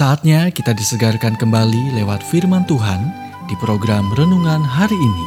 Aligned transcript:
Saatnya 0.00 0.48
kita 0.48 0.72
disegarkan 0.72 1.36
kembali 1.36 1.92
lewat 1.92 2.24
firman 2.24 2.64
Tuhan 2.64 3.12
di 3.44 3.54
program 3.60 4.08
renungan 4.16 4.64
hari 4.64 4.96
ini. 4.96 5.26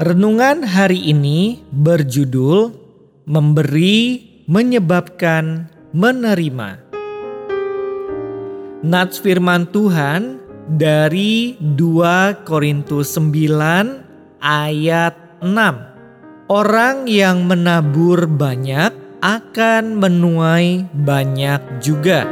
Renungan 0.00 0.64
hari 0.64 1.12
ini 1.12 1.60
berjudul 1.68 2.72
Memberi 3.28 4.24
Menyebabkan 4.48 5.68
Menerima. 5.92 6.87
Nats 8.78 9.18
firman 9.18 9.66
Tuhan 9.74 10.38
dari 10.70 11.58
2 11.58 12.46
Korintus 12.46 13.10
9 13.18 14.38
ayat 14.38 15.18
6. 15.42 16.46
Orang 16.46 17.10
yang 17.10 17.42
menabur 17.42 18.30
banyak 18.30 18.94
akan 19.18 19.98
menuai 19.98 20.86
banyak 20.94 21.82
juga. 21.82 22.22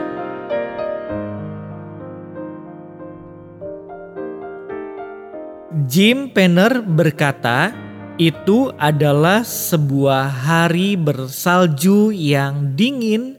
Jim 5.90 6.30
Penner 6.30 6.78
berkata, 6.78 7.74
itu 8.22 8.70
adalah 8.78 9.42
sebuah 9.42 10.30
hari 10.46 10.94
bersalju 10.94 12.14
yang 12.14 12.78
dingin 12.78 13.34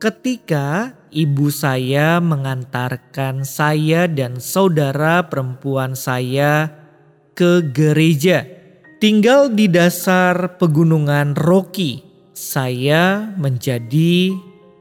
ketika 0.00 0.96
ibu 1.14 1.48
saya 1.48 2.18
mengantarkan 2.18 3.46
saya 3.46 4.10
dan 4.10 4.42
saudara 4.42 5.30
perempuan 5.30 5.94
saya 5.94 6.74
ke 7.38 7.62
gereja. 7.70 8.44
Tinggal 8.98 9.54
di 9.54 9.70
dasar 9.70 10.58
pegunungan 10.58 11.38
Rocky, 11.38 12.02
saya 12.34 13.30
menjadi 13.38 14.34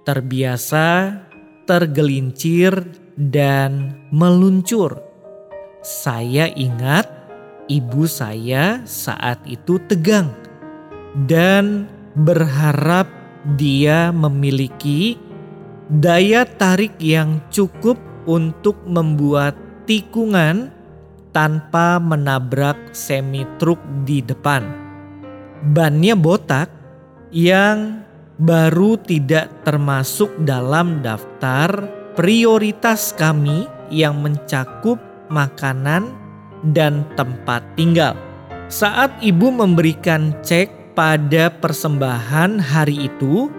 terbiasa, 0.03 1.21
tergelincir, 1.69 2.73
dan 3.13 3.93
meluncur. 4.09 4.97
Saya 5.85 6.49
ingat 6.55 7.05
ibu 7.69 8.09
saya 8.09 8.81
saat 8.87 9.37
itu 9.45 9.77
tegang 9.85 10.33
dan 11.27 11.85
berharap 12.15 13.05
dia 13.59 14.09
memiliki 14.15 15.19
daya 15.91 16.47
tarik 16.47 16.95
yang 16.99 17.43
cukup 17.51 17.99
untuk 18.23 18.79
membuat 18.87 19.55
tikungan 19.83 20.71
tanpa 21.35 21.99
menabrak 21.99 22.77
semi 22.95 23.43
truk 23.59 23.81
di 24.07 24.23
depan. 24.23 24.63
Bannya 25.73 26.15
botak 26.15 26.69
yang 27.33 28.05
baru 28.37 28.95
tidak 29.01 29.65
termasuk 29.65 30.29
dalam 30.45 31.01
daftar 31.01 31.87
prioritas 32.13 33.11
kami 33.17 33.65
yang 33.89 34.21
mencakup 34.21 35.01
makanan 35.33 36.13
dan 36.71 37.03
tempat 37.17 37.65
tinggal. 37.75 38.15
Saat 38.71 39.19
ibu 39.19 39.51
memberikan 39.51 40.33
cek 40.41 40.95
pada 40.95 41.49
persembahan 41.49 42.61
hari 42.61 43.09
itu, 43.09 43.49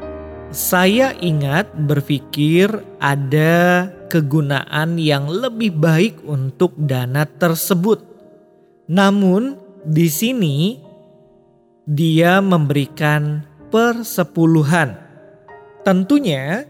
saya 0.54 1.10
ingat 1.18 1.74
berpikir 1.74 2.70
ada 3.02 3.90
kegunaan 4.06 5.02
yang 5.02 5.26
lebih 5.26 5.74
baik 5.74 6.22
untuk 6.22 6.78
dana 6.78 7.26
tersebut. 7.26 7.98
Namun 8.86 9.58
di 9.82 10.06
sini 10.06 10.78
dia 11.82 12.38
memberikan 12.38 13.42
persepuluhan. 13.74 14.94
Tentunya 15.82 16.64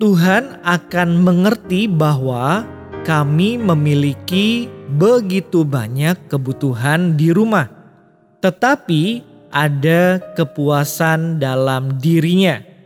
Tuhan 0.00 0.64
akan 0.64 1.08
mengerti 1.20 1.84
bahwa 1.86 2.64
kami 3.04 3.60
memiliki 3.60 4.72
begitu 4.96 5.68
banyak 5.68 6.16
kebutuhan 6.32 7.14
di 7.20 7.28
rumah, 7.30 7.68
tetapi 8.40 9.20
ada 9.52 10.16
kepuasan 10.32 11.36
dalam 11.36 12.00
dirinya 12.00 12.77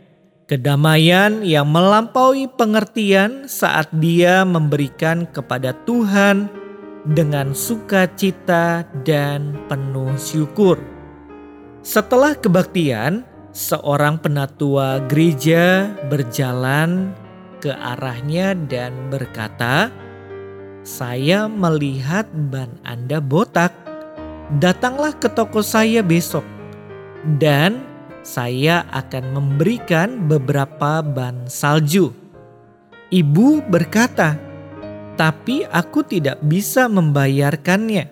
Kedamaian 0.43 1.39
yang 1.39 1.71
melampaui 1.71 2.51
pengertian 2.51 3.47
saat 3.47 3.87
dia 3.95 4.43
memberikan 4.43 5.23
kepada 5.23 5.71
Tuhan 5.87 6.51
dengan 7.07 7.55
sukacita 7.55 8.83
dan 9.07 9.55
penuh 9.71 10.11
syukur. 10.19 10.83
Setelah 11.79 12.35
kebaktian, 12.35 13.23
seorang 13.55 14.19
penatua 14.19 14.99
gereja 15.07 15.95
berjalan 16.11 17.15
ke 17.63 17.71
arahnya 17.71 18.51
dan 18.67 18.91
berkata, 19.07 19.95
"Saya 20.83 21.47
melihat 21.47 22.27
ban 22.51 22.83
Anda 22.83 23.23
botak. 23.23 23.71
Datanglah 24.59 25.15
ke 25.15 25.31
toko 25.31 25.63
saya 25.63 26.03
besok." 26.03 26.43
Dan 27.39 27.92
saya 28.23 28.87
akan 28.89 29.35
memberikan 29.35 30.31
beberapa 30.31 31.03
ban 31.03 31.45
salju. 31.51 32.15
Ibu 33.11 33.67
berkata, 33.67 34.39
"Tapi 35.19 35.67
aku 35.67 36.07
tidak 36.07 36.39
bisa 36.41 36.87
membayarkannya." 36.87 38.07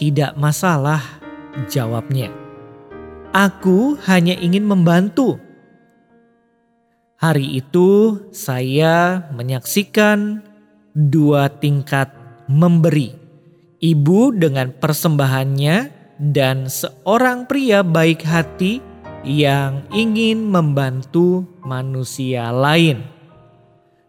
"Tidak 0.00 0.32
masalah," 0.40 1.20
jawabnya. 1.68 2.32
"Aku 3.30 4.00
hanya 4.08 4.34
ingin 4.34 4.64
membantu." 4.64 5.38
Hari 7.20 7.60
itu 7.60 8.16
saya 8.32 9.28
menyaksikan 9.34 10.40
dua 10.96 11.52
tingkat 11.52 12.10
memberi. 12.48 13.12
Ibu 13.78 14.34
dengan 14.34 14.74
persembahannya 14.74 15.76
dan 16.18 16.66
seorang 16.66 17.46
pria 17.46 17.86
baik 17.86 18.26
hati 18.26 18.87
yang 19.26 19.82
ingin 19.90 20.46
membantu 20.46 21.42
manusia 21.66 22.54
lain. 22.54 23.02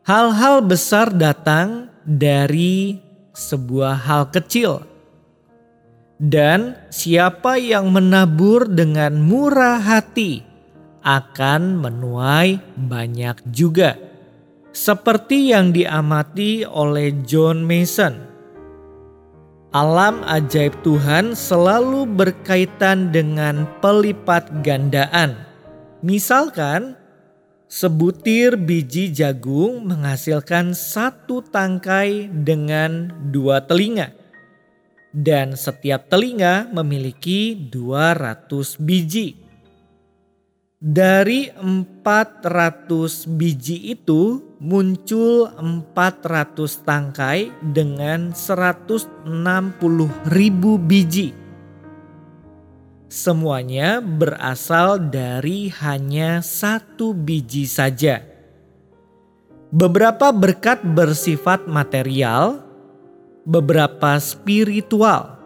Hal-hal 0.06 0.66
besar 0.66 1.14
datang 1.14 1.90
dari 2.06 2.97
sebuah 3.34 3.96
hal 4.09 4.24
kecil, 4.34 4.86
dan 6.18 6.75
siapa 6.90 7.62
yang 7.62 7.94
menabur 7.94 8.66
dengan 8.66 9.22
murah 9.22 9.78
hati 9.78 10.42
akan 11.06 11.78
menuai 11.80 12.58
banyak 12.74 13.38
juga, 13.53 13.96
seperti 14.74 15.53
yang 15.53 15.74
diamati 15.74 16.66
oleh 16.66 17.14
John 17.26 17.66
Mason 17.66 18.28
Alam 19.69 20.25
ajaib 20.25 20.81
Tuhan 20.81 21.38
selalu 21.38 22.09
berkaitan 22.09 23.13
dengan 23.13 23.69
pelipat 23.85 24.66
gandaan. 24.66 25.46
Misalkan, 26.02 26.97
sebutir 27.69 28.58
biji 28.58 29.14
jagung 29.14 29.85
menghasilkan 29.85 30.73
satu 30.73 31.46
tangkai 31.46 32.34
dengan 32.34 33.14
dua 33.29 33.61
telinga. 33.61 34.09
Dan 35.14 35.53
setiap 35.53 36.09
telinga 36.09 36.66
memiliki 36.73 37.53
200 37.70 38.73
biji. 38.82 39.38
Dari 40.82 41.46
400 41.53 43.29
biji 43.38 43.93
itu 43.93 44.48
muncul 44.59 45.47
400 45.56 46.84
tangkai 46.84 47.47
dengan 47.64 48.35
160 48.35 49.23
ribu 50.28 50.76
biji. 50.76 51.32
Semuanya 53.08 54.03
berasal 54.03 55.09
dari 55.09 55.72
hanya 55.79 56.44
satu 56.44 57.16
biji 57.16 57.66
saja. 57.66 58.22
Beberapa 59.72 60.29
berkat 60.35 60.84
bersifat 60.84 61.66
material, 61.66 62.59
beberapa 63.47 64.20
spiritual. 64.20 65.40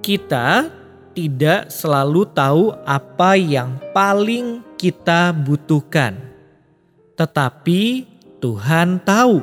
Kita 0.00 0.70
tidak 1.18 1.68
selalu 1.68 2.30
tahu 2.30 2.64
apa 2.86 3.34
yang 3.36 3.76
paling 3.92 4.62
kita 4.78 5.32
butuhkan 5.34 6.33
tetapi 7.14 8.10
Tuhan 8.42 9.00
tahu, 9.06 9.38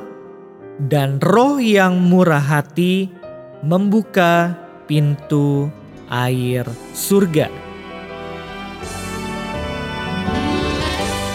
dan 0.86 1.18
Roh 1.18 1.58
yang 1.58 1.98
murah 1.98 2.42
hati 2.42 3.08
membuka 3.64 4.56
pintu 4.84 5.72
air 6.12 6.68
surga. 6.92 7.48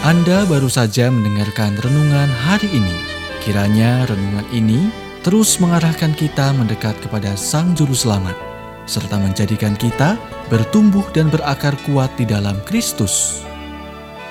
Anda 0.08 0.48
baru 0.48 0.72
saja 0.72 1.12
mendengarkan 1.12 1.76
renungan 1.84 2.32
hari 2.48 2.72
ini. 2.72 2.96
Kiranya 3.44 4.08
renungan 4.08 4.48
ini 4.56 4.88
terus 5.20 5.60
mengarahkan 5.60 6.16
kita 6.16 6.56
mendekat 6.56 6.96
kepada 7.04 7.36
Sang 7.36 7.76
Juru 7.76 7.92
Selamat, 7.92 8.36
serta 8.88 9.20
menjadikan 9.20 9.76
kita 9.76 10.16
bertumbuh 10.48 11.04
dan 11.12 11.28
berakar 11.28 11.76
kuat 11.84 12.08
di 12.16 12.24
dalam 12.24 12.56
Kristus. 12.64 13.47